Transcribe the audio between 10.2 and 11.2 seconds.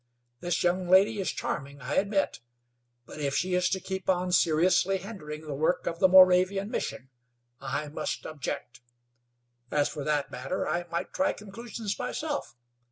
matter, I might